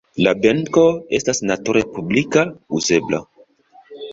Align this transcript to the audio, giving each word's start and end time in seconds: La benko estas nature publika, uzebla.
La 0.27 0.31
benko 0.45 0.85
estas 1.17 1.43
nature 1.49 1.85
publika, 1.99 2.47
uzebla. 2.81 3.21